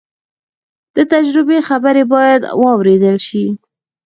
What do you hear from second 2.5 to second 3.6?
واورېدل شي.